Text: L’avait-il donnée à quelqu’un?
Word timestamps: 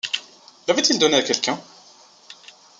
L’avait-il 0.67 0.97
donnée 0.97 1.17
à 1.17 1.21
quelqu’un? 1.21 1.61